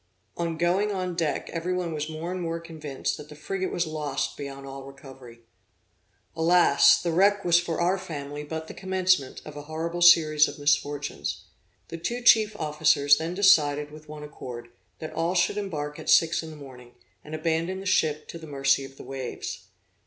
[0.35, 3.85] On going on deck every one was more and more convinced that the frigate was
[3.85, 5.41] lost beyond all recovery.
[6.35, 6.99] Alas!
[6.99, 11.43] the wreck was for our family but the commencement of a horrible series of misfortunes.
[11.89, 16.41] The two chief officers then decided with one accord, that all should embark at six
[16.41, 19.65] in the morning, and abandon the ship to the mercy of the waves.